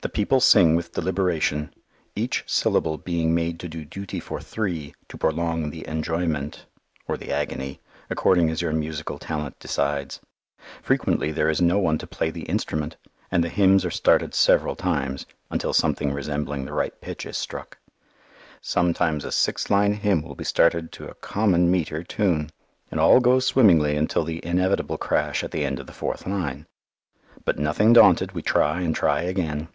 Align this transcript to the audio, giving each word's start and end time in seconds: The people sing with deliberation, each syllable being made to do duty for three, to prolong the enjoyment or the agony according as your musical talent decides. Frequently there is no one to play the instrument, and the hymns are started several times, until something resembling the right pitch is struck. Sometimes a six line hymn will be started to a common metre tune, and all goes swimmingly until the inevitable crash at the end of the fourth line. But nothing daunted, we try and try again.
The 0.00 0.10
people 0.10 0.38
sing 0.38 0.76
with 0.76 0.92
deliberation, 0.92 1.72
each 2.14 2.44
syllable 2.46 2.98
being 2.98 3.34
made 3.34 3.58
to 3.60 3.68
do 3.70 3.86
duty 3.86 4.20
for 4.20 4.38
three, 4.38 4.94
to 5.08 5.16
prolong 5.16 5.70
the 5.70 5.86
enjoyment 5.88 6.66
or 7.08 7.16
the 7.16 7.32
agony 7.32 7.80
according 8.10 8.50
as 8.50 8.60
your 8.60 8.74
musical 8.74 9.18
talent 9.18 9.58
decides. 9.58 10.20
Frequently 10.82 11.32
there 11.32 11.48
is 11.48 11.62
no 11.62 11.78
one 11.78 11.96
to 11.96 12.06
play 12.06 12.28
the 12.30 12.42
instrument, 12.42 12.96
and 13.30 13.42
the 13.42 13.48
hymns 13.48 13.82
are 13.86 13.90
started 13.90 14.34
several 14.34 14.76
times, 14.76 15.24
until 15.50 15.72
something 15.72 16.12
resembling 16.12 16.66
the 16.66 16.74
right 16.74 17.00
pitch 17.00 17.24
is 17.24 17.38
struck. 17.38 17.78
Sometimes 18.60 19.24
a 19.24 19.32
six 19.32 19.70
line 19.70 19.94
hymn 19.94 20.20
will 20.20 20.34
be 20.34 20.44
started 20.44 20.92
to 20.92 21.08
a 21.08 21.14
common 21.14 21.70
metre 21.70 22.02
tune, 22.04 22.50
and 22.90 23.00
all 23.00 23.20
goes 23.20 23.46
swimmingly 23.46 23.96
until 23.96 24.22
the 24.22 24.44
inevitable 24.44 24.98
crash 24.98 25.42
at 25.42 25.50
the 25.50 25.64
end 25.64 25.80
of 25.80 25.86
the 25.86 25.94
fourth 25.94 26.26
line. 26.26 26.66
But 27.46 27.58
nothing 27.58 27.94
daunted, 27.94 28.32
we 28.32 28.42
try 28.42 28.82
and 28.82 28.94
try 28.94 29.22
again. 29.22 29.68